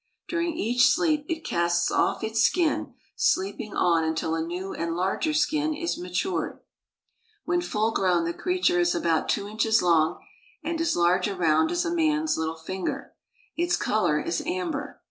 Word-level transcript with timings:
During 0.27 0.55
each 0.57 0.87
sleep 0.89 1.27
it 1.29 1.45
casts 1.45 1.91
off 1.91 2.23
its 2.23 2.41
skin, 2.41 2.95
sleeping 3.15 3.75
on 3.75 4.03
until 4.03 4.33
a 4.33 4.41
new 4.41 4.73
and 4.73 4.95
larger 4.95 5.31
skin 5.31 5.75
is 5.75 5.95
matured. 5.99 6.59
When 7.45 7.61
full 7.61 7.91
grown, 7.91 8.25
the 8.25 8.33
creature 8.33 8.79
is 8.79 8.95
about 8.95 9.29
two 9.29 9.47
inches 9.47 9.83
long 9.83 10.17
and 10.63 10.81
as 10.81 10.97
large 10.97 11.27
around 11.27 11.71
as 11.71 11.85
a 11.85 11.93
man's 11.93 12.35
little 12.35 12.57
finger. 12.57 13.13
Its 13.55 13.77
color 13.77 14.19
is 14.19 14.41
amber. 14.47 14.99